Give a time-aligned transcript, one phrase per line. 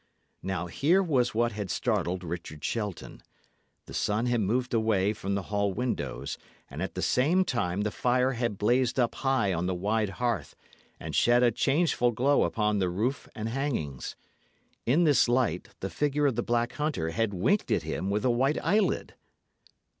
[0.41, 3.21] Now, here was what had startled Richard Shelton.
[3.85, 6.39] The sun had moved away from the hall windows,
[6.71, 10.55] and at the same time the fire had blazed up high on the wide hearth,
[10.99, 14.15] and shed a changeful glow upon the roof and hangings.
[14.87, 18.31] In this light the figure of the black hunter had winked at him with a
[18.31, 19.13] white eyelid.